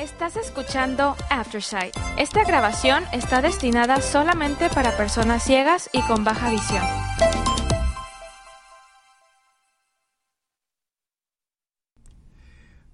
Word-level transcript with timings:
Estás 0.00 0.34
escuchando 0.36 1.14
Aftersight. 1.28 1.94
Esta 2.16 2.42
grabación 2.42 3.04
está 3.12 3.42
destinada 3.42 4.00
solamente 4.00 4.70
para 4.70 4.96
personas 4.96 5.42
ciegas 5.42 5.90
y 5.92 6.00
con 6.00 6.24
baja 6.24 6.50
visión. 6.50 6.82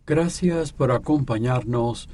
Gracias 0.05 0.73
por 0.73 0.91
acompañarnos 0.91 2.09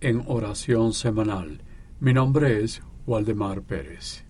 en 0.00 0.24
oración 0.26 0.94
semanal. 0.94 1.60
Mi 2.00 2.14
nombre 2.14 2.64
es 2.64 2.80
Waldemar 3.06 3.60
Pérez. 3.60 4.24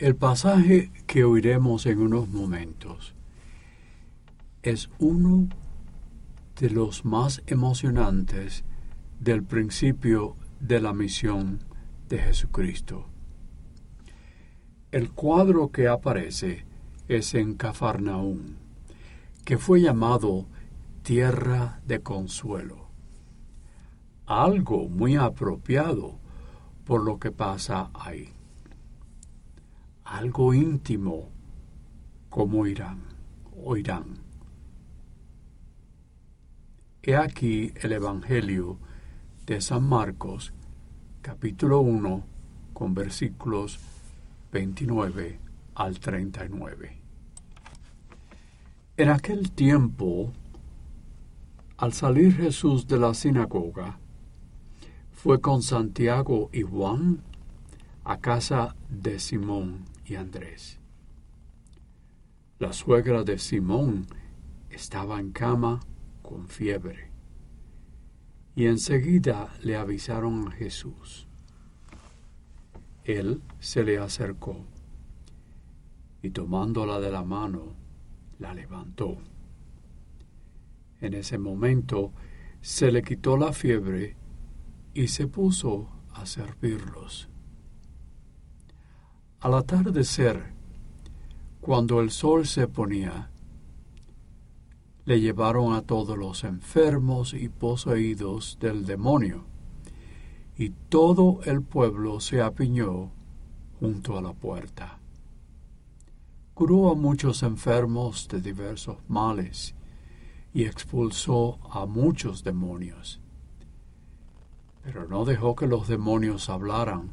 El 0.00 0.16
pasaje 0.16 0.90
que 1.06 1.22
oiremos 1.22 1.86
en 1.86 2.00
unos 2.00 2.26
momentos 2.28 3.14
es 4.64 4.90
uno 4.98 5.46
de 6.62 6.70
los 6.70 7.04
más 7.04 7.42
emocionantes 7.48 8.62
del 9.18 9.42
principio 9.42 10.36
de 10.60 10.80
la 10.80 10.92
misión 10.92 11.58
de 12.08 12.18
Jesucristo. 12.18 13.08
El 14.92 15.10
cuadro 15.10 15.72
que 15.72 15.88
aparece 15.88 16.64
es 17.08 17.34
en 17.34 17.54
Cafarnaún, 17.54 18.58
que 19.44 19.58
fue 19.58 19.80
llamado 19.80 20.46
tierra 21.02 21.80
de 21.84 22.00
consuelo. 22.00 22.90
Algo 24.26 24.88
muy 24.88 25.16
apropiado 25.16 26.20
por 26.84 27.02
lo 27.02 27.18
que 27.18 27.32
pasa 27.32 27.90
ahí. 27.92 28.28
Algo 30.04 30.54
íntimo 30.54 31.28
como 32.30 32.68
Irán, 32.68 33.00
oirán. 33.64 34.21
He 37.04 37.16
aquí 37.16 37.72
el 37.80 37.90
Evangelio 37.90 38.78
de 39.44 39.60
San 39.60 39.82
Marcos, 39.82 40.52
capítulo 41.20 41.80
1, 41.80 42.24
con 42.72 42.94
versículos 42.94 43.80
29 44.52 45.40
al 45.74 45.98
39. 45.98 47.00
En 48.98 49.08
aquel 49.08 49.50
tiempo, 49.50 50.32
al 51.76 51.92
salir 51.92 52.36
Jesús 52.36 52.86
de 52.86 52.98
la 53.00 53.14
sinagoga, 53.14 53.98
fue 55.10 55.40
con 55.40 55.60
Santiago 55.60 56.50
y 56.52 56.62
Juan 56.62 57.20
a 58.04 58.20
casa 58.20 58.76
de 58.88 59.18
Simón 59.18 59.86
y 60.06 60.14
Andrés. 60.14 60.78
La 62.60 62.72
suegra 62.72 63.24
de 63.24 63.40
Simón 63.40 64.06
estaba 64.70 65.18
en 65.18 65.32
cama 65.32 65.80
con 66.22 66.48
fiebre. 66.48 67.10
Y 68.54 68.66
enseguida 68.66 69.52
le 69.62 69.76
avisaron 69.76 70.48
a 70.48 70.50
Jesús. 70.52 71.28
Él 73.04 73.42
se 73.58 73.82
le 73.82 73.98
acercó 73.98 74.64
y 76.22 76.30
tomándola 76.30 77.00
de 77.00 77.10
la 77.10 77.24
mano, 77.24 77.74
la 78.38 78.54
levantó. 78.54 79.18
En 81.00 81.14
ese 81.14 81.36
momento 81.36 82.12
se 82.60 82.92
le 82.92 83.02
quitó 83.02 83.36
la 83.36 83.52
fiebre 83.52 84.16
y 84.94 85.08
se 85.08 85.26
puso 85.26 85.88
a 86.14 86.24
servirlos. 86.26 87.28
Al 89.40 89.54
atardecer, 89.54 90.54
cuando 91.60 92.00
el 92.00 92.12
sol 92.12 92.46
se 92.46 92.68
ponía, 92.68 93.31
le 95.04 95.20
llevaron 95.20 95.74
a 95.74 95.82
todos 95.82 96.16
los 96.16 96.44
enfermos 96.44 97.34
y 97.34 97.48
poseídos 97.48 98.58
del 98.60 98.86
demonio, 98.86 99.44
y 100.56 100.70
todo 100.70 101.40
el 101.44 101.62
pueblo 101.62 102.20
se 102.20 102.40
apiñó 102.40 103.10
junto 103.80 104.16
a 104.16 104.22
la 104.22 104.32
puerta. 104.32 104.98
Curó 106.54 106.92
a 106.92 106.94
muchos 106.94 107.42
enfermos 107.42 108.28
de 108.28 108.40
diversos 108.40 108.98
males 109.08 109.74
y 110.54 110.64
expulsó 110.64 111.58
a 111.70 111.86
muchos 111.86 112.44
demonios. 112.44 113.20
Pero 114.84 115.08
no 115.08 115.24
dejó 115.24 115.56
que 115.56 115.66
los 115.66 115.88
demonios 115.88 116.48
hablaran, 116.50 117.10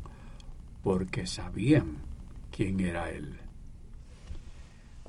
porque 0.84 1.26
sabían 1.26 1.98
quién 2.52 2.80
era 2.80 3.10
él. 3.12 3.40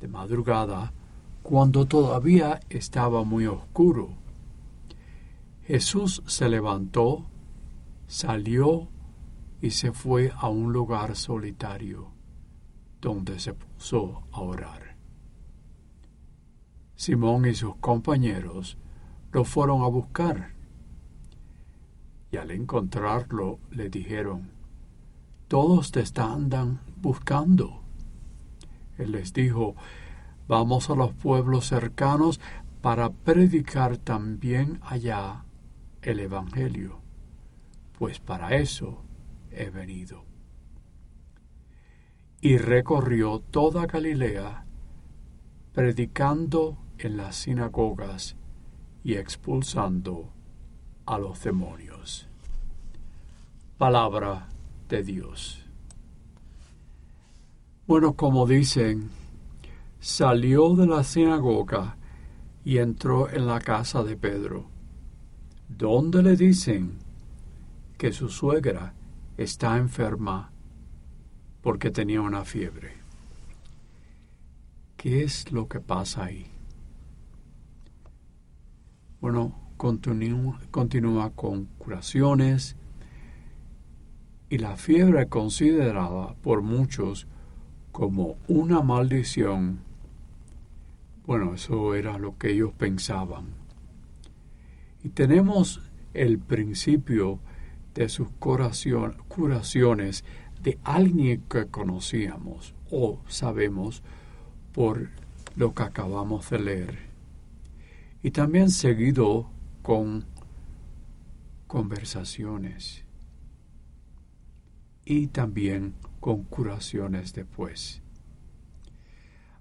De 0.00 0.08
madrugada, 0.08 0.92
cuando 1.50 1.84
todavía 1.84 2.60
estaba 2.70 3.24
muy 3.24 3.46
oscuro. 3.46 4.10
Jesús 5.64 6.22
se 6.28 6.48
levantó, 6.48 7.26
salió 8.06 8.86
y 9.60 9.72
se 9.72 9.90
fue 9.90 10.30
a 10.36 10.48
un 10.48 10.72
lugar 10.72 11.16
solitario, 11.16 12.12
donde 13.00 13.40
se 13.40 13.54
puso 13.54 14.22
a 14.30 14.42
orar. 14.42 14.94
Simón 16.94 17.46
y 17.46 17.54
sus 17.54 17.74
compañeros 17.78 18.78
lo 19.32 19.42
fueron 19.42 19.82
a 19.82 19.88
buscar, 19.88 20.52
y 22.30 22.36
al 22.36 22.52
encontrarlo 22.52 23.58
le 23.72 23.90
dijeron, 23.90 24.52
Todos 25.48 25.90
te 25.90 25.98
están 25.98 26.48
buscando. 27.02 27.82
Él 28.98 29.10
les 29.10 29.32
dijo, 29.32 29.74
Vamos 30.50 30.90
a 30.90 30.96
los 30.96 31.12
pueblos 31.12 31.66
cercanos 31.68 32.40
para 32.82 33.10
predicar 33.10 33.98
también 33.98 34.80
allá 34.82 35.44
el 36.02 36.18
Evangelio, 36.18 36.98
pues 37.96 38.18
para 38.18 38.56
eso 38.56 39.04
he 39.52 39.70
venido. 39.70 40.24
Y 42.40 42.56
recorrió 42.56 43.38
toda 43.38 43.86
Galilea, 43.86 44.66
predicando 45.72 46.78
en 46.98 47.16
las 47.16 47.36
sinagogas 47.36 48.34
y 49.04 49.14
expulsando 49.14 50.32
a 51.06 51.16
los 51.18 51.44
demonios. 51.44 52.26
Palabra 53.78 54.48
de 54.88 55.04
Dios. 55.04 55.64
Bueno, 57.86 58.14
como 58.14 58.48
dicen, 58.48 59.19
salió 60.00 60.74
de 60.74 60.86
la 60.86 61.04
sinagoga 61.04 61.96
y 62.64 62.78
entró 62.78 63.30
en 63.30 63.46
la 63.46 63.60
casa 63.60 64.02
de 64.02 64.16
Pedro, 64.16 64.66
donde 65.68 66.22
le 66.22 66.36
dicen 66.36 66.98
que 67.98 68.12
su 68.12 68.30
suegra 68.30 68.94
está 69.36 69.76
enferma 69.76 70.50
porque 71.60 71.90
tenía 71.90 72.22
una 72.22 72.44
fiebre. 72.44 72.94
¿Qué 74.96 75.22
es 75.22 75.52
lo 75.52 75.68
que 75.68 75.80
pasa 75.80 76.24
ahí? 76.24 76.46
Bueno, 79.20 79.54
continúa, 79.76 80.58
continúa 80.70 81.30
con 81.30 81.66
curaciones 81.78 82.76
y 84.48 84.58
la 84.58 84.76
fiebre 84.76 85.28
considerada 85.28 86.34
por 86.42 86.62
muchos 86.62 87.26
como 87.92 88.36
una 88.48 88.80
maldición 88.80 89.89
bueno, 91.26 91.54
eso 91.54 91.94
era 91.94 92.18
lo 92.18 92.36
que 92.38 92.50
ellos 92.50 92.72
pensaban. 92.72 93.46
Y 95.02 95.10
tenemos 95.10 95.80
el 96.14 96.38
principio 96.38 97.40
de 97.94 98.08
sus 98.08 98.28
curaciones 98.30 100.24
de 100.62 100.78
alguien 100.84 101.42
que 101.48 101.66
conocíamos 101.66 102.74
o 102.90 103.20
sabemos 103.28 104.02
por 104.72 105.08
lo 105.56 105.74
que 105.74 105.82
acabamos 105.82 106.50
de 106.50 106.58
leer. 106.58 106.98
Y 108.22 108.30
también 108.32 108.70
seguido 108.70 109.50
con 109.82 110.26
conversaciones 111.66 113.04
y 115.04 115.28
también 115.28 115.94
con 116.20 116.44
curaciones 116.44 117.32
después. 117.32 118.02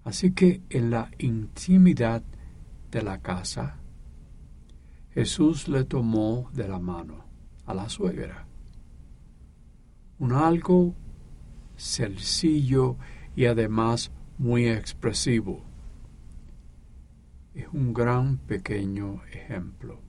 Así 0.10 0.32
que 0.32 0.64
en 0.72 0.90
la 0.90 1.12
intimidad 1.20 2.24
de 2.90 3.04
la 3.04 3.20
casa, 3.22 3.78
Jesús 5.12 5.68
le 5.68 5.84
tomó 5.84 6.50
de 6.52 6.68
la 6.68 6.80
mano 6.80 7.26
a 7.68 7.76
la 7.76 7.88
suegra. 7.90 8.48
Un 10.18 10.32
algo 10.32 10.96
sencillo 11.76 12.98
y 13.36 13.46
además 13.46 14.12
muy 14.40 14.68
expresivo. 14.68 15.64
Es 17.54 17.68
un 17.72 17.94
gran 17.94 18.40
pequeño 18.40 19.22
ejemplo. 19.32 20.02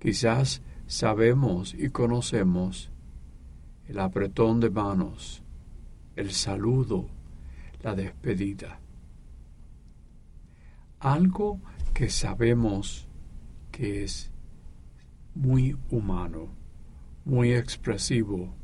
Quizás 0.00 0.62
sabemos 0.88 1.74
y 1.74 1.90
conocemos 1.90 2.90
el 3.86 4.00
apretón 4.00 4.58
de 4.58 4.68
manos, 4.68 5.44
el 6.16 6.32
saludo, 6.32 7.08
la 7.82 7.94
despedida. 7.94 8.80
Algo 11.00 11.60
que 11.94 12.10
sabemos 12.10 13.06
que 13.70 14.04
es 14.04 14.30
muy 15.34 15.76
humano, 15.90 16.48
muy 17.24 17.52
expresivo 17.52 18.54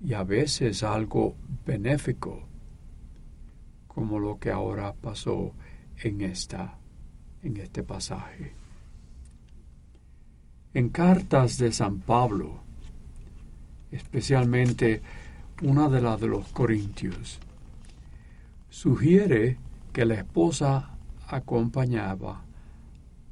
y 0.00 0.14
a 0.14 0.22
veces 0.22 0.82
algo 0.82 1.36
benéfico, 1.64 2.46
como 3.88 4.18
lo 4.18 4.38
que 4.38 4.50
ahora 4.50 4.92
pasó 4.94 5.54
en 5.96 6.20
esta 6.22 6.78
en 7.42 7.56
este 7.56 7.82
pasaje. 7.82 8.52
En 10.74 10.88
cartas 10.88 11.58
de 11.58 11.72
San 11.72 12.00
Pablo, 12.00 12.62
especialmente 13.90 15.02
una 15.62 15.88
de 15.88 16.00
las 16.00 16.20
de 16.20 16.28
los 16.28 16.48
Corintios, 16.48 17.38
sugiere 18.72 19.58
que 19.92 20.06
la 20.06 20.14
esposa 20.14 20.96
acompañaba 21.28 22.42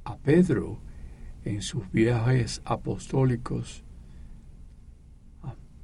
a 0.05 0.17
Pedro 0.19 0.79
en 1.47 1.63
sus 1.63 1.91
viajes 1.91 2.61
apostólicos, 2.67 3.83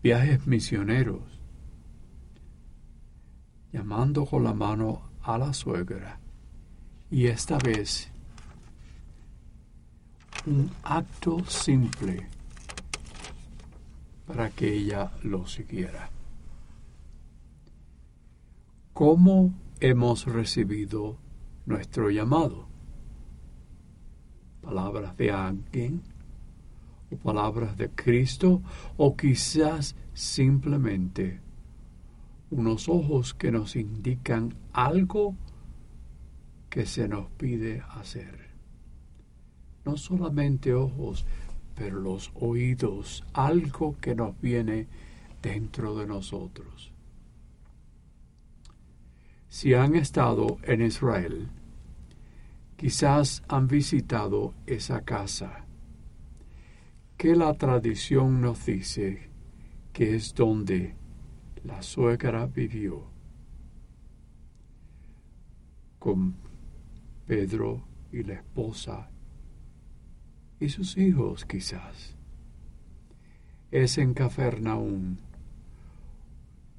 viajes 0.02 0.46
misioneros, 0.46 1.40
llamando 3.72 4.26
con 4.26 4.44
la 4.44 4.52
mano 4.52 5.08
a 5.22 5.38
la 5.38 5.54
suegra 5.54 6.20
y 7.10 7.28
esta 7.28 7.56
vez 7.56 8.10
un 10.44 10.70
acto 10.82 11.42
simple 11.46 12.28
para 14.26 14.50
que 14.50 14.74
ella 14.74 15.12
lo 15.22 15.46
siguiera. 15.46 16.10
¿Cómo 18.96 19.52
hemos 19.78 20.24
recibido 20.24 21.18
nuestro 21.66 22.08
llamado? 22.08 22.66
Palabras 24.62 25.14
de 25.18 25.30
alguien 25.30 26.00
o 27.12 27.16
palabras 27.18 27.76
de 27.76 27.90
Cristo 27.90 28.62
o 28.96 29.14
quizás 29.14 29.96
simplemente 30.14 31.42
unos 32.50 32.88
ojos 32.88 33.34
que 33.34 33.52
nos 33.52 33.76
indican 33.76 34.54
algo 34.72 35.36
que 36.70 36.86
se 36.86 37.06
nos 37.06 37.28
pide 37.32 37.82
hacer. 37.90 38.48
No 39.84 39.98
solamente 39.98 40.72
ojos, 40.72 41.26
pero 41.74 42.00
los 42.00 42.32
oídos, 42.34 43.24
algo 43.34 43.98
que 44.00 44.14
nos 44.14 44.40
viene 44.40 44.88
dentro 45.42 45.94
de 45.98 46.06
nosotros. 46.06 46.95
Si 49.56 49.72
han 49.72 49.94
estado 49.94 50.58
en 50.64 50.82
Israel, 50.82 51.48
quizás 52.76 53.42
han 53.48 53.66
visitado 53.68 54.52
esa 54.66 55.00
casa, 55.00 55.64
que 57.16 57.34
la 57.34 57.54
tradición 57.54 58.42
nos 58.42 58.66
dice 58.66 59.30
que 59.94 60.14
es 60.14 60.34
donde 60.34 60.94
la 61.64 61.80
suegra 61.80 62.44
vivió, 62.44 63.06
con 65.98 66.34
Pedro 67.26 67.82
y 68.12 68.24
la 68.24 68.34
esposa 68.34 69.08
y 70.60 70.68
sus 70.68 70.98
hijos 70.98 71.46
quizás. 71.46 72.14
Es 73.70 73.96
en 73.96 74.12
Cafarnaún 74.12 75.18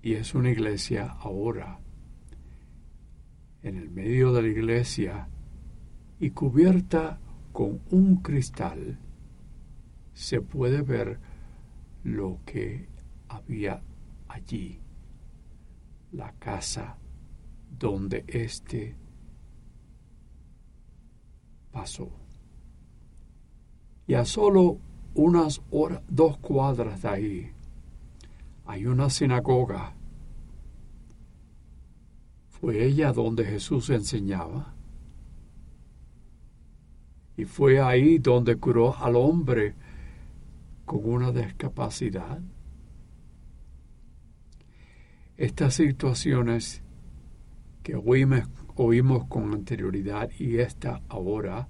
y 0.04 0.14
es 0.14 0.36
una 0.36 0.52
iglesia 0.52 1.08
ahora. 1.08 1.80
En 3.64 3.78
el 3.78 3.90
medio 3.90 4.32
de 4.34 4.42
la 4.42 4.48
iglesia 4.48 5.28
y 6.20 6.32
cubierta 6.32 7.20
con 7.52 7.82
un 7.92 8.18
cristal 8.18 9.00
se 10.14 10.42
puede 10.42 10.82
ver 10.82 11.20
lo 12.04 12.40
que 12.46 12.88
había 13.28 13.82
allí, 14.28 14.80
la 16.12 16.32
casa 16.34 16.98
donde 17.78 18.24
éste 18.28 18.96
pasó 21.72 22.10
y 24.08 24.14
a 24.14 24.24
solo 24.24 24.80
unas 25.14 25.62
dos 26.08 26.38
cuadras 26.38 27.02
de 27.02 27.10
ahí 27.10 27.52
hay 28.66 28.86
una 28.86 29.10
sinagoga. 29.10 29.97
Fue 32.60 32.84
ella 32.84 33.14
donde 33.14 33.46
Jesús 33.46 33.90
enseñaba. 33.90 34.74
Y 37.36 37.46
fue 37.46 37.80
ahí 37.80 38.18
donde 38.18 38.56
curó 38.56 38.98
al 38.98 39.16
hombre 39.16 39.76
con 40.86 41.06
una 41.06 41.32
discapacidad. 41.32 42.40
Estas 45.36 45.76
situaciones 45.76 46.82
que 47.84 47.96
oímos, 47.96 48.50
oímos 48.76 49.26
con 49.28 49.54
anterioridad 49.54 50.32
y 50.40 50.58
esta 50.58 51.02
ahora 51.10 51.68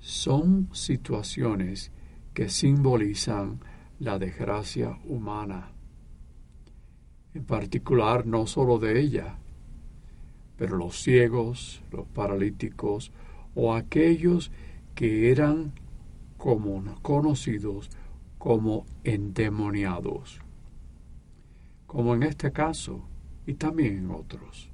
son 0.00 0.68
situaciones 0.72 1.92
que 2.34 2.48
simbolizan 2.48 3.60
la 4.00 4.18
desgracia 4.18 4.98
humana, 5.04 5.70
en 7.34 7.44
particular 7.44 8.26
no 8.26 8.48
solo 8.48 8.80
de 8.80 8.98
ella, 8.98 9.38
pero 10.62 10.76
los 10.76 11.02
ciegos, 11.02 11.82
los 11.90 12.06
paralíticos 12.06 13.10
o 13.56 13.74
aquellos 13.74 14.52
que 14.94 15.32
eran 15.32 15.72
como 16.38 16.84
conocidos 17.02 17.90
como 18.38 18.86
endemoniados, 19.02 20.40
como 21.88 22.14
en 22.14 22.22
este 22.22 22.52
caso 22.52 23.02
y 23.44 23.54
también 23.54 23.98
en 23.98 24.12
otros. 24.12 24.70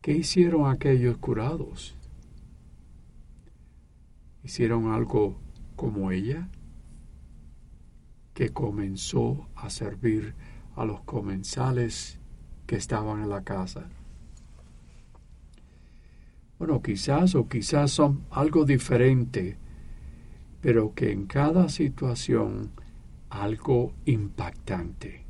¿Qué 0.00 0.12
hicieron 0.12 0.70
aquellos 0.70 1.18
curados? 1.18 1.96
hicieron 4.44 4.92
algo 4.92 5.40
como 5.74 6.12
ella, 6.12 6.48
que 8.32 8.50
comenzó 8.50 9.48
a 9.56 9.70
servir 9.70 10.36
a 10.76 10.84
los 10.84 11.00
comensales 11.00 12.17
que 12.68 12.76
estaban 12.76 13.22
en 13.22 13.30
la 13.30 13.42
casa. 13.42 13.88
Bueno, 16.58 16.82
quizás 16.82 17.34
o 17.34 17.48
quizás 17.48 17.90
son 17.90 18.26
algo 18.30 18.66
diferente, 18.66 19.56
pero 20.60 20.92
que 20.94 21.10
en 21.10 21.26
cada 21.26 21.70
situación 21.70 22.72
algo 23.30 23.94
impactante. 24.04 25.24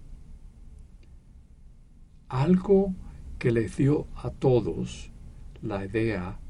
Algo 2.29 2.97
que 3.39 3.53
les 3.53 3.77
dio 3.77 4.09
a 4.17 4.31
todos 4.31 5.13
la 5.63 5.85
idea 5.85 6.41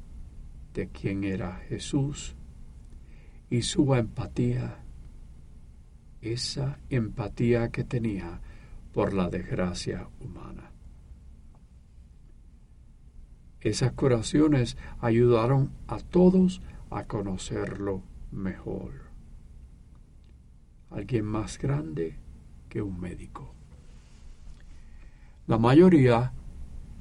de 0.73 0.89
quién 0.89 1.23
era 1.23 1.61
Jesús 1.69 2.35
y 3.51 3.61
su 3.61 3.95
empatía, 3.95 4.79
esa 6.23 6.79
empatía 6.89 7.69
que 7.69 7.85
tenía 7.85 8.41
por 8.95 9.13
la 9.13 9.29
desgracia 9.29 10.09
humana. 10.21 10.68
Esas 13.61 13.93
curaciones 13.93 14.77
ayudaron 15.01 15.73
a 15.89 15.99
todos 15.99 16.63
a 16.91 17.05
conocerlo 17.05 18.03
mejor. 18.31 18.93
Alguien 20.91 21.25
más 21.25 21.59
grande 21.59 22.17
que 22.69 22.81
un 22.81 23.01
médico. 23.01 23.55
La 25.47 25.59
mayoría 25.59 26.33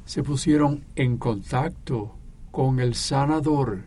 se 0.06 0.24
pusieron 0.24 0.86
en 0.96 1.18
contacto 1.18 2.16
con 2.52 2.80
el 2.80 2.96
sanador 2.96 3.84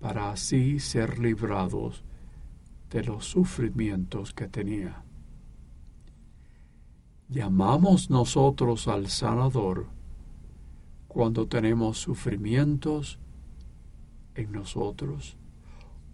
para 0.00 0.30
así 0.30 0.80
ser 0.80 1.18
librados 1.18 2.04
de 2.90 3.04
los 3.04 3.24
sufrimientos 3.24 4.34
que 4.34 4.48
tenía. 4.48 5.02
Llamamos 7.28 8.10
nosotros 8.10 8.86
al 8.86 9.08
sanador 9.08 9.95
cuando 11.08 11.46
tenemos 11.46 11.98
sufrimientos 11.98 13.18
en 14.34 14.52
nosotros 14.52 15.36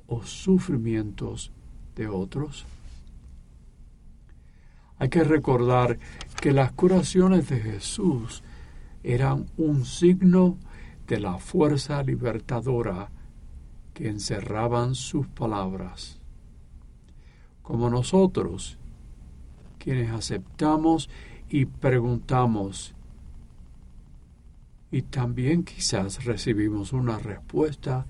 o 0.07 0.23
sufrimientos 0.23 1.53
de 1.97 2.09
otros. 2.09 2.67
Hay 4.99 5.09
que 5.09 5.25
recordar 5.25 5.99
que 6.41 6.53
las 6.53 6.73
curaciones 6.73 7.49
de 7.49 7.61
Jesús 7.61 8.43
eran 9.03 9.47
un 9.57 9.85
signo 9.85 10.57
de 11.07 11.19
la 11.19 11.39
fuerza 11.39 12.03
libertadora 12.03 13.11
que 13.95 14.09
encerraban 14.09 14.95
sus 14.95 15.27
palabras. 15.27 16.21
Como 17.63 17.91
nosotros, 17.91 18.79
quienes 19.79 20.11
aceptamos 20.11 21.11
y 21.49 21.67
preguntamos, 21.67 22.95
y 24.93 25.03
también 25.03 25.65
quizás 25.65 26.23
recibimos 26.27 26.93
una 26.93 27.19
respuesta 27.19 28.07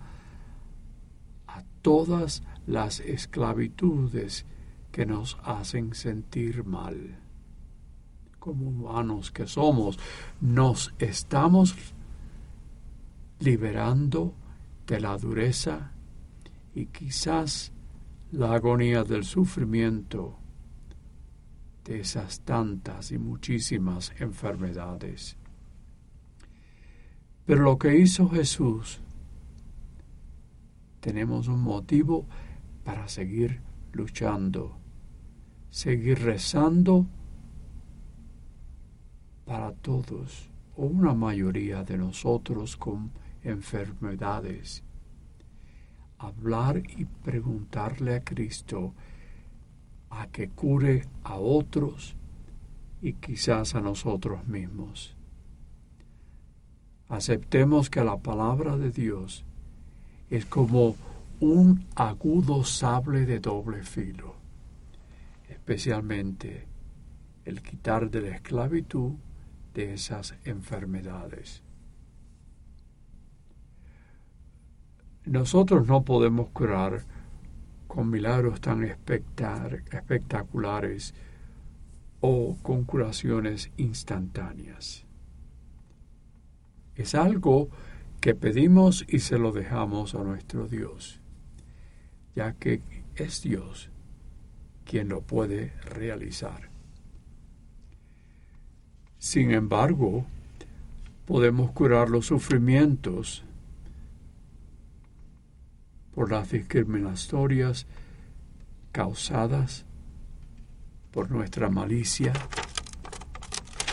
a 1.46 1.62
todas 1.80 2.42
las 2.66 2.98
esclavitudes 2.98 4.44
que 4.90 5.06
nos 5.06 5.38
hacen 5.44 5.94
sentir 5.94 6.64
mal. 6.64 7.20
Como 8.40 8.68
humanos 8.68 9.30
que 9.30 9.46
somos, 9.46 9.96
nos 10.40 10.92
estamos 10.98 11.76
liberando 13.38 14.34
de 14.84 15.00
la 15.00 15.16
dureza 15.16 15.92
y 16.74 16.86
quizás 16.86 17.72
la 18.32 18.54
agonía 18.54 19.04
del 19.04 19.22
sufrimiento 19.22 20.36
de 21.84 22.00
esas 22.00 22.40
tantas 22.40 23.12
y 23.12 23.18
muchísimas 23.18 24.12
enfermedades. 24.18 25.36
Pero 27.44 27.62
lo 27.62 27.78
que 27.78 27.98
hizo 27.98 28.28
Jesús, 28.28 29.00
tenemos 31.00 31.48
un 31.48 31.60
motivo 31.60 32.26
para 32.84 33.08
seguir 33.08 33.60
luchando, 33.92 34.78
seguir 35.70 36.20
rezando 36.20 37.06
para 39.44 39.72
todos 39.72 40.50
o 40.76 40.86
una 40.86 41.14
mayoría 41.14 41.82
de 41.82 41.98
nosotros 41.98 42.76
con 42.76 43.10
enfermedades. 43.42 44.84
Hablar 46.18 46.82
y 46.96 47.04
preguntarle 47.04 48.14
a 48.14 48.24
Cristo 48.24 48.94
a 50.10 50.28
que 50.28 50.48
cure 50.50 51.08
a 51.24 51.36
otros 51.36 52.14
y 53.00 53.14
quizás 53.14 53.74
a 53.74 53.80
nosotros 53.80 54.46
mismos. 54.46 55.16
Aceptemos 57.12 57.90
que 57.90 58.02
la 58.02 58.16
palabra 58.16 58.78
de 58.78 58.90
Dios 58.90 59.44
es 60.30 60.46
como 60.46 60.96
un 61.40 61.84
agudo 61.94 62.64
sable 62.64 63.26
de 63.26 63.38
doble 63.38 63.82
filo, 63.82 64.34
especialmente 65.50 66.66
el 67.44 67.60
quitar 67.60 68.10
de 68.10 68.22
la 68.22 68.36
esclavitud 68.36 69.12
de 69.74 69.92
esas 69.92 70.36
enfermedades. 70.46 71.62
Nosotros 75.26 75.86
no 75.86 76.04
podemos 76.04 76.48
curar 76.48 77.02
con 77.88 78.08
milagros 78.08 78.62
tan 78.62 78.84
espectaculares 78.84 81.12
o 82.22 82.56
con 82.62 82.84
curaciones 82.84 83.70
instantáneas. 83.76 85.04
Es 86.96 87.14
algo 87.14 87.68
que 88.20 88.34
pedimos 88.34 89.04
y 89.08 89.18
se 89.20 89.38
lo 89.38 89.52
dejamos 89.52 90.14
a 90.14 90.22
nuestro 90.22 90.68
Dios, 90.68 91.20
ya 92.36 92.52
que 92.52 92.80
es 93.16 93.42
Dios 93.42 93.90
quien 94.84 95.08
lo 95.08 95.22
puede 95.22 95.72
realizar. 95.84 96.70
Sin 99.18 99.52
embargo, 99.52 100.26
podemos 101.26 101.70
curar 101.72 102.10
los 102.10 102.26
sufrimientos 102.26 103.44
por 106.14 106.30
las 106.30 106.50
discriminatorias 106.50 107.86
causadas 108.90 109.84
por 111.10 111.30
nuestra 111.30 111.68
malicia 111.70 112.32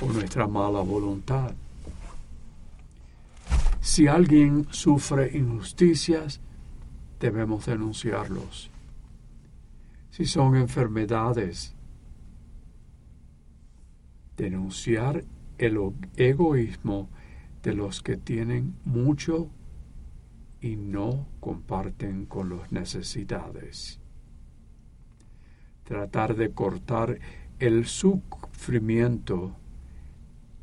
o 0.01 0.11
nuestra 0.11 0.47
mala 0.47 0.81
voluntad. 0.81 1.53
Si 3.81 4.07
alguien 4.07 4.67
sufre 4.71 5.37
injusticias, 5.37 6.41
debemos 7.19 7.65
denunciarlos. 7.65 8.69
Si 10.11 10.25
son 10.25 10.55
enfermedades, 10.55 11.75
denunciar 14.35 15.23
el 15.57 15.77
egoísmo 16.17 17.09
de 17.63 17.73
los 17.73 18.01
que 18.01 18.17
tienen 18.17 18.75
mucho 18.85 19.49
y 20.61 20.75
no 20.75 21.27
comparten 21.39 22.25
con 22.25 22.49
los 22.49 22.71
necesidades. 22.71 23.99
Tratar 25.83 26.35
de 26.35 26.51
cortar 26.51 27.19
el 27.59 27.85
sufrimiento 27.85 29.55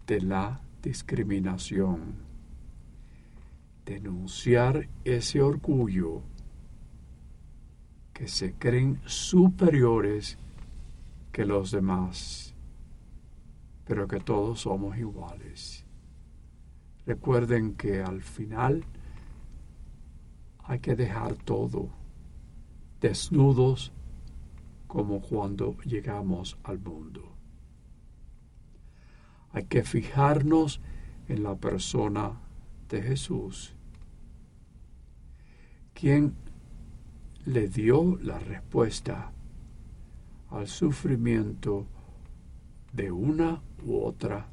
de 0.07 0.21
la 0.21 0.61
discriminación. 0.83 2.26
Denunciar 3.87 4.89
ese 5.05 5.41
orgullo 5.41 6.23
que 8.13 8.27
se 8.27 8.53
creen 8.55 9.01
superiores 9.07 10.39
que 11.31 11.45
los 11.45 11.71
demás, 11.71 12.53
pero 13.85 14.09
que 14.09 14.19
todos 14.19 14.63
somos 14.63 14.99
iguales. 14.99 15.87
Recuerden 17.07 17.75
que 17.75 18.03
al 18.03 18.23
final 18.23 18.85
hay 20.65 20.81
que 20.81 20.97
dejar 20.97 21.37
todo, 21.37 21.91
desnudos 23.01 23.93
como 24.89 25.21
cuando 25.21 25.77
llegamos 25.85 26.59
al 26.65 26.81
mundo. 26.81 27.37
Hay 29.53 29.67
que 29.67 29.85
fijarnos 29.85 30.81
en 31.29 31.45
la 31.45 31.55
persona 31.55 32.41
de 32.89 33.03
Jesús, 33.03 33.76
quien 35.99 36.35
le 37.47 37.69
dio 37.69 38.19
la 38.19 38.39
respuesta 38.39 39.33
al 40.51 40.69
sufrimiento 40.69 41.87
de 42.93 43.11
una 43.11 43.63
u 43.83 43.97
otra 44.05 44.47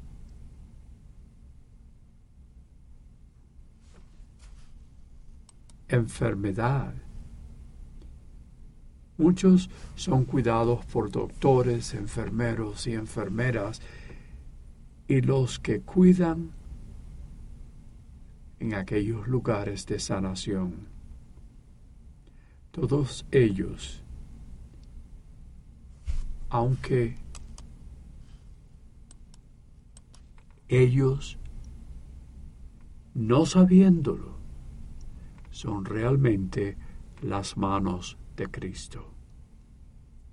enfermedad. 5.86 6.94
Muchos 9.18 9.68
son 9.96 10.24
cuidados 10.24 10.84
por 10.86 11.10
doctores, 11.10 11.92
enfermeros 11.92 12.86
y 12.86 12.94
enfermeras 12.94 13.82
y 15.06 15.20
los 15.20 15.58
que 15.58 15.82
cuidan 15.82 16.52
en 18.60 18.72
aquellos 18.72 19.28
lugares 19.28 19.84
de 19.84 19.98
sanación. 19.98 20.93
Todos 22.74 23.24
ellos, 23.30 24.02
aunque 26.50 27.14
ellos, 30.66 31.38
no 33.14 33.46
sabiéndolo, 33.46 34.38
son 35.52 35.84
realmente 35.84 36.76
las 37.22 37.56
manos 37.56 38.18
de 38.36 38.50
Cristo. 38.50 39.08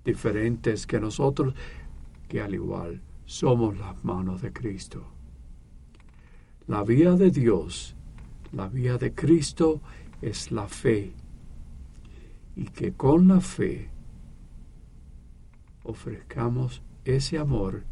Diferentes 0.04 0.88
que 0.88 0.98
nosotros, 0.98 1.54
que 2.26 2.40
al 2.40 2.54
igual 2.54 3.02
somos 3.24 3.78
las 3.78 4.02
manos 4.04 4.42
de 4.42 4.52
Cristo. 4.52 5.06
La 6.66 6.82
vía 6.82 7.12
de 7.12 7.30
Dios, 7.30 7.94
la 8.50 8.66
vía 8.66 8.98
de 8.98 9.14
Cristo 9.14 9.80
es 10.20 10.50
la 10.50 10.66
fe. 10.66 11.14
Y 12.54 12.64
que 12.66 12.92
con 12.92 13.28
la 13.28 13.40
fe 13.40 13.88
ofrezcamos 15.84 16.82
ese 17.04 17.38
amor 17.38 17.84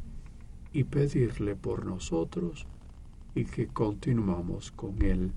y 0.73 0.85
pedirle 0.85 1.57
por 1.57 1.85
nosotros 1.85 2.67
y 3.35 3.45
que 3.45 3.67
continuamos 3.67 4.71
con 4.71 5.03
Él 5.03 5.33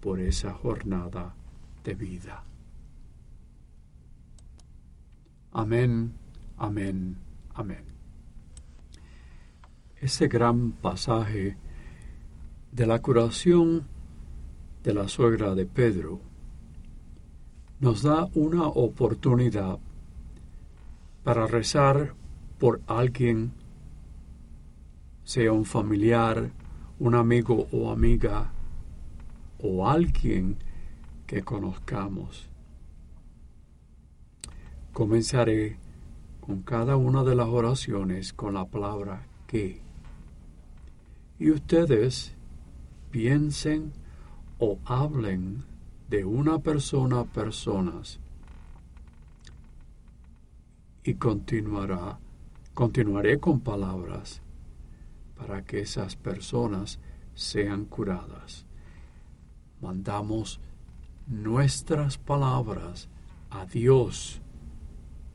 por 0.00 0.20
esa 0.20 0.52
jornada 0.52 1.34
de 1.84 1.94
vida. 1.94 2.44
Amén, 5.52 6.12
amén, 6.56 7.16
amén. 7.54 7.84
Ese 9.96 10.28
gran 10.28 10.72
pasaje 10.72 11.56
de 12.70 12.86
la 12.86 13.00
curación 13.00 13.86
de 14.84 14.94
la 14.94 15.08
suegra 15.08 15.54
de 15.54 15.66
Pedro 15.66 16.20
nos 17.80 18.02
da 18.02 18.28
una 18.34 18.66
oportunidad 18.66 19.78
para 21.22 21.46
rezar 21.46 22.14
por 22.58 22.80
alguien, 22.86 23.52
sea 25.22 25.52
un 25.52 25.64
familiar, 25.64 26.50
un 26.98 27.14
amigo 27.14 27.68
o 27.70 27.90
amiga 27.90 28.50
o 29.62 29.88
alguien 29.88 30.56
que 31.26 31.42
conozcamos. 31.42 32.48
Comenzaré 34.92 35.76
con 36.40 36.62
cada 36.62 36.96
una 36.96 37.22
de 37.22 37.34
las 37.36 37.48
oraciones 37.48 38.32
con 38.32 38.54
la 38.54 38.64
palabra 38.64 39.26
que. 39.46 39.80
Y 41.38 41.50
ustedes 41.50 42.34
piensen 43.10 43.92
o 44.58 44.78
hablen 44.84 45.64
de 46.08 46.24
una 46.24 46.58
persona 46.58 47.20
a 47.20 47.24
personas 47.24 48.18
y 51.04 51.14
continuará, 51.14 52.18
continuaré 52.74 53.38
con 53.38 53.60
palabras 53.60 54.42
para 55.36 55.64
que 55.64 55.80
esas 55.80 56.16
personas 56.16 56.98
sean 57.34 57.84
curadas. 57.84 58.66
Mandamos 59.80 60.60
nuestras 61.26 62.18
palabras 62.18 63.08
a 63.50 63.66
Dios 63.66 64.40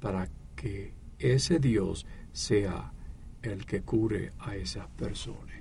para 0.01 0.27
que 0.55 0.93
ese 1.19 1.59
Dios 1.59 2.05
sea 2.33 2.91
el 3.41 3.65
que 3.65 3.81
cure 3.81 4.33
a 4.39 4.55
esas 4.55 4.87
personas. 4.89 5.52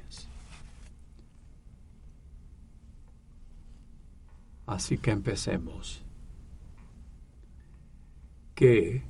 Así 4.73 4.97
que 4.97 5.11
empecemos. 5.11 6.03
Que 8.55 9.03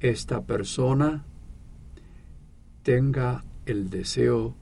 esta 0.00 0.46
persona 0.46 1.26
tenga 2.82 3.44
el 3.66 3.90
deseo 3.90 4.56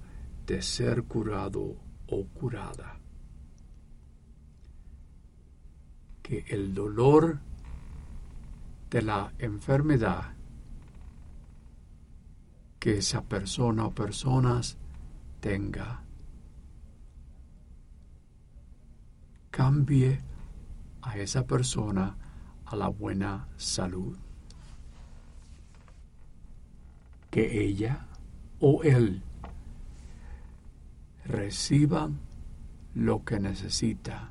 de 0.46 0.62
ser 0.62 1.04
curado 1.04 1.76
o 2.08 2.26
curada. 2.26 2.98
Que 6.22 6.44
el 6.48 6.74
dolor 6.74 7.38
de 8.90 9.02
la 9.02 9.32
enfermedad 9.38 10.34
que 12.80 12.98
esa 12.98 13.22
persona 13.22 13.86
o 13.86 13.94
personas 13.94 14.76
tenga 15.40 16.02
cambie 19.58 20.20
a 21.02 21.18
esa 21.18 21.44
persona 21.44 22.16
a 22.64 22.76
la 22.76 22.86
buena 22.86 23.48
salud. 23.56 24.16
Que 27.28 27.66
ella 27.66 28.06
o 28.60 28.84
él 28.84 29.20
reciban 31.24 32.20
lo 32.94 33.24
que 33.24 33.40
necesita 33.40 34.30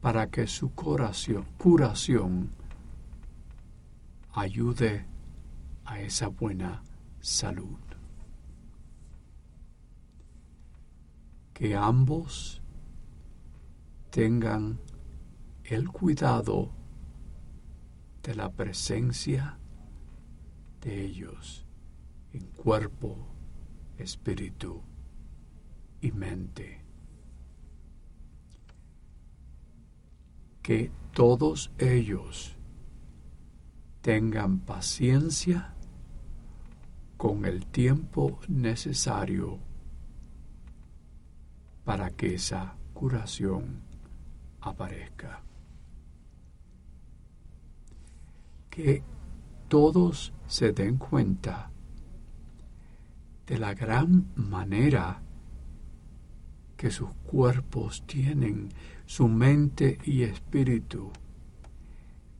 para 0.00 0.30
que 0.30 0.46
su 0.46 0.70
curación, 0.70 1.44
curación 1.58 2.50
ayude 4.32 5.06
a 5.86 5.98
esa 5.98 6.28
buena 6.28 6.84
salud. 7.20 7.80
Que 11.52 11.74
ambos 11.74 12.63
tengan 14.14 14.78
el 15.64 15.88
cuidado 15.88 16.70
de 18.22 18.36
la 18.36 18.52
presencia 18.52 19.58
de 20.80 21.04
ellos 21.04 21.66
en 22.32 22.46
cuerpo, 22.46 23.26
espíritu 23.98 24.82
y 26.00 26.12
mente. 26.12 26.80
Que 30.62 30.92
todos 31.12 31.72
ellos 31.78 32.54
tengan 34.00 34.60
paciencia 34.60 35.74
con 37.16 37.46
el 37.46 37.66
tiempo 37.66 38.38
necesario 38.46 39.58
para 41.84 42.10
que 42.10 42.36
esa 42.36 42.76
curación 42.92 43.83
aparezca. 44.68 45.42
Que 48.70 49.02
todos 49.68 50.32
se 50.46 50.72
den 50.72 50.96
cuenta 50.96 51.70
de 53.46 53.58
la 53.58 53.74
gran 53.74 54.32
manera 54.34 55.22
que 56.76 56.90
sus 56.90 57.10
cuerpos 57.24 58.04
tienen, 58.06 58.68
su 59.06 59.28
mente 59.28 59.98
y 60.04 60.22
espíritu, 60.22 61.12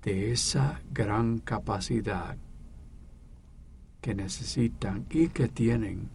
de 0.03 0.33
esa 0.33 0.83
gran 0.93 1.39
capacidad 1.39 2.37
que 4.01 4.15
necesitan 4.15 5.07
y 5.09 5.29
que 5.29 5.49
tienen 5.49 6.11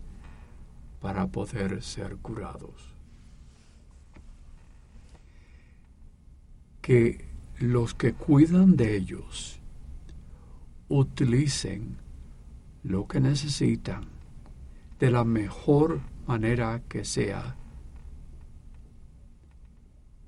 para 1.00 1.28
poder 1.28 1.82
ser 1.82 2.18
curados. 2.18 2.99
Que 6.82 7.26
los 7.60 7.94
que 7.94 8.14
cuidan 8.14 8.76
de 8.78 8.96
ellos 8.96 9.60
utilicen 10.88 11.98
lo 12.84 13.08
que 13.08 13.20
necesitan 13.20 14.06
de 15.00 15.12
la 15.12 15.24
mejor 15.24 16.02
manera 16.26 16.82
que 16.88 17.06
sea 17.06 17.56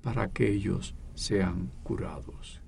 para 0.02 0.28
que 0.28 0.50
ellos 0.50 0.94
sean 1.14 1.70
curados. 1.82 2.60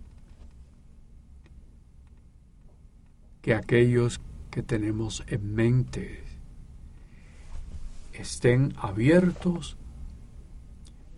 Que 3.42 3.54
aquellos 3.54 4.20
que 4.50 4.62
tenemos 4.62 5.24
en 5.26 5.54
mente 5.54 6.24
estén 8.12 8.74
abiertos 8.78 9.76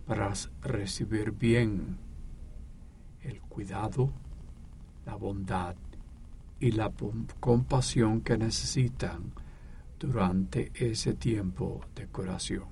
para 0.05 0.33
recibir 0.61 1.31
bien 1.31 1.97
el 3.27 3.41
cuidado, 3.41 4.09
la 5.05 5.15
bondad 5.15 5.75
y 6.59 6.71
la 6.71 6.91
compasión 7.39 8.21
que 8.21 8.37
necesitan 8.37 9.33
durante 9.99 10.71
ese 10.73 11.13
tiempo 11.13 11.81
de 11.95 12.07
curación. 12.07 12.65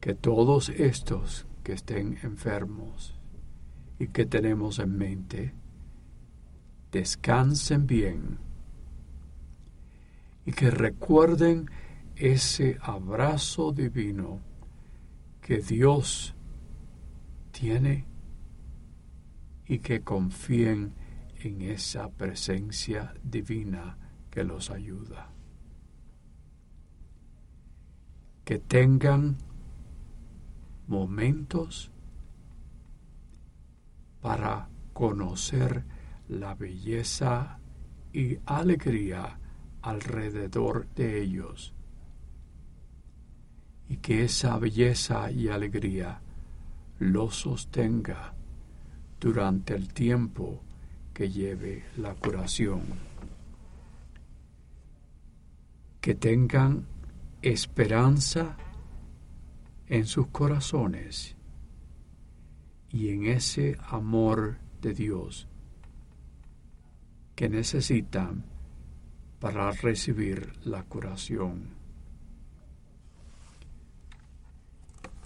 Que 0.00 0.14
todos 0.14 0.68
estos 0.68 1.46
que 1.62 1.72
estén 1.72 2.18
enfermos 2.22 3.14
y 3.98 4.08
que 4.08 4.26
tenemos 4.26 4.78
en 4.78 4.96
mente 4.96 5.54
descansen 6.92 7.86
bien 7.86 8.38
y 10.46 10.52
que 10.52 10.70
recuerden 10.70 11.70
ese 12.16 12.78
abrazo 12.80 13.72
divino 13.72 14.40
que 15.42 15.58
Dios 15.58 16.34
tiene 17.58 18.04
y 19.66 19.80
que 19.80 20.02
confíen 20.02 20.94
en 21.40 21.62
esa 21.62 22.08
presencia 22.08 23.12
divina 23.24 23.98
que 24.30 24.44
los 24.44 24.70
ayuda. 24.70 25.32
Que 28.44 28.60
tengan 28.60 29.38
momentos 30.86 31.90
para 34.20 34.68
conocer 34.92 35.84
la 36.28 36.54
belleza 36.54 37.58
y 38.12 38.38
alegría 38.46 39.40
alrededor 39.82 40.86
de 40.94 41.22
ellos 41.22 41.74
y 43.88 43.96
que 43.96 44.24
esa 44.24 44.58
belleza 44.58 45.30
y 45.32 45.48
alegría 45.48 46.22
los 46.98 47.36
sostenga 47.36 48.34
durante 49.20 49.74
el 49.74 49.92
tiempo 49.92 50.62
que 51.14 51.30
lleve 51.30 51.84
la 51.96 52.14
curación. 52.14 52.82
Que 56.00 56.14
tengan 56.14 56.86
esperanza 57.42 58.56
en 59.86 60.06
sus 60.06 60.28
corazones 60.28 61.36
y 62.90 63.08
en 63.08 63.26
ese 63.26 63.76
amor 63.88 64.58
de 64.80 64.94
Dios 64.94 65.48
que 67.34 67.48
necesitan 67.48 68.44
para 69.38 69.70
recibir 69.70 70.52
la 70.64 70.82
curación. 70.82 71.77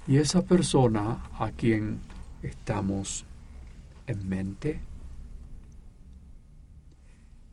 Y 0.06 0.16
esa 0.16 0.42
persona 0.42 1.22
a 1.38 1.50
quien 1.52 2.00
estamos 2.42 3.24
en 4.06 4.28
mente, 4.28 4.80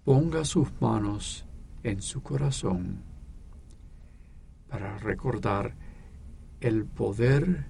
ponga 0.04 0.44
sus 0.46 0.70
manos 0.82 1.46
en 1.84 2.02
su 2.02 2.24
corazón 2.24 3.04
para 4.68 4.98
recordar 4.98 5.76
el 6.62 6.86
poder 6.86 7.68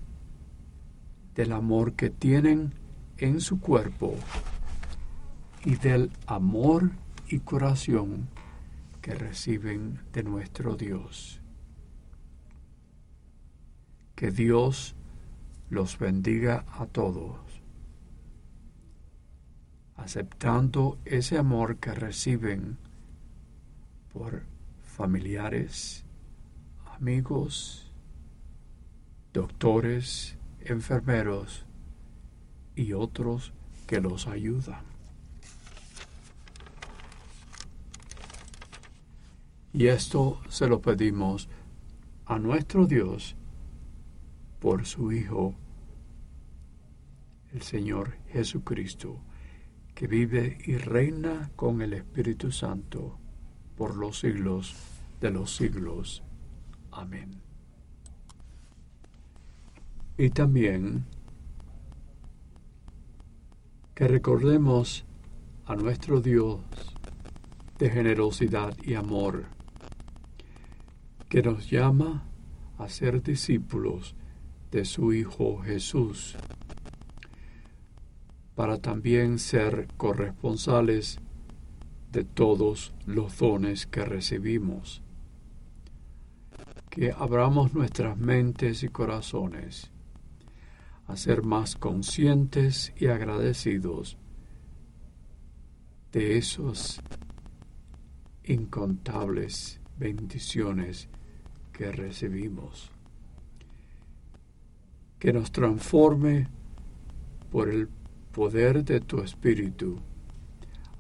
del 1.36 1.52
amor 1.52 1.94
que 1.94 2.10
tienen 2.10 2.74
en 3.18 3.42
su 3.42 3.60
cuerpo 3.60 4.16
y 5.66 5.76
del 5.76 6.12
amor 6.26 6.92
y 7.28 7.40
curación 7.40 8.30
que 9.02 9.14
reciben 9.14 10.00
de 10.14 10.24
nuestro 10.24 10.76
Dios. 10.76 11.42
Que 14.20 14.32
Dios 14.32 14.96
los 15.70 15.98
bendiga 15.98 16.66
a 16.74 16.88
todos, 16.88 17.40
aceptando 19.96 21.00
ese 21.06 21.38
amor 21.38 21.78
que 21.78 21.94
reciben 21.94 22.78
por 24.12 24.44
familiares, 24.84 26.04
amigos, 26.98 27.94
doctores, 29.32 30.38
enfermeros 30.60 31.66
y 32.76 32.92
otros 32.92 33.54
que 33.88 34.02
los 34.02 34.28
ayudan. 34.28 34.84
Y 39.72 39.88
esto 39.88 40.42
se 40.50 40.68
lo 40.68 40.82
pedimos 40.82 41.48
a 42.26 42.38
nuestro 42.38 42.86
Dios 42.86 43.38
por 44.60 44.86
su 44.86 45.12
Hijo, 45.12 45.56
el 47.52 47.62
Señor 47.62 48.18
Jesucristo, 48.28 49.22
que 49.96 50.08
vive 50.08 50.58
y 50.66 50.78
reina 50.78 51.52
con 51.56 51.82
el 51.82 51.94
Espíritu 51.94 52.52
Santo 52.52 53.18
por 53.76 53.96
los 53.96 54.20
siglos 54.20 54.76
de 55.20 55.32
los 55.32 55.56
siglos. 55.56 56.24
Amén. 56.92 57.42
Y 60.18 60.30
también 60.30 61.06
que 63.96 64.08
recordemos 64.08 65.06
a 65.66 65.76
nuestro 65.76 66.22
Dios 66.22 66.62
de 67.78 67.90
generosidad 67.90 68.76
y 68.84 68.96
amor, 68.96 69.46
que 71.28 71.42
nos 71.42 71.70
llama 71.70 72.24
a 72.78 72.90
ser 72.90 73.22
discípulos 73.22 74.16
de 74.72 74.86
su 74.86 75.14
Hijo 75.14 75.62
Jesús, 75.62 76.36
para 78.56 78.78
también 78.78 79.40
ser 79.40 79.88
corresponsales 79.98 81.20
de 82.12 82.24
todos 82.24 82.94
los 83.06 83.38
dones 83.38 83.88
que 83.88 84.04
recibimos. 84.04 85.02
Que 86.90 87.12
abramos 87.12 87.74
nuestras 87.74 88.18
mentes 88.18 88.84
y 88.84 88.90
corazones 88.90 89.92
a 91.08 91.16
ser 91.16 91.44
más 91.44 91.76
conscientes 91.76 92.94
y 92.98 93.08
agradecidos 93.08 94.18
de 96.12 96.38
esos 96.38 97.00
incontables 98.44 99.80
bendiciones 99.98 101.08
que 101.72 101.92
recibimos 101.92 102.92
que 105.20 105.34
nos 105.34 105.52
transforme 105.52 106.48
por 107.52 107.70
el 107.70 107.90
poder 108.32 108.86
de 108.86 109.02
tu 109.02 109.22
Espíritu 109.22 110.00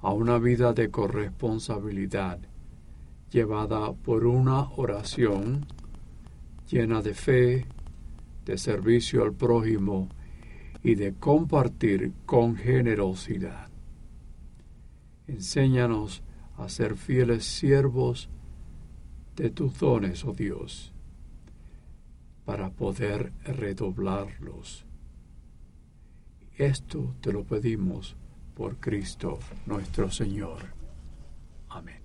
a 0.01 0.11
una 0.11 0.37
vida 0.37 0.73
de 0.73 0.91
corresponsabilidad 0.91 2.39
llevada 3.31 3.93
por 3.93 4.25
una 4.25 4.69
oración 4.71 5.65
llena 6.69 7.01
de 7.01 7.13
fe, 7.13 7.65
de 8.45 8.57
servicio 8.57 9.23
al 9.23 9.33
prójimo 9.33 10.09
y 10.83 10.95
de 10.95 11.13
compartir 11.13 12.13
con 12.25 12.55
generosidad. 12.55 13.69
Enséñanos 15.27 16.23
a 16.57 16.67
ser 16.69 16.95
fieles 16.95 17.45
siervos 17.45 18.29
de 19.35 19.49
tus 19.49 19.77
dones, 19.79 20.25
oh 20.25 20.33
Dios 20.33 20.93
para 22.49 22.71
poder 22.71 23.31
redoblarlos. 23.43 24.83
Esto 26.57 27.13
te 27.21 27.31
lo 27.31 27.43
pedimos 27.43 28.15
por 28.55 28.77
Cristo 28.77 29.37
nuestro 29.67 30.09
Señor. 30.09 30.73
Amén. 31.69 32.01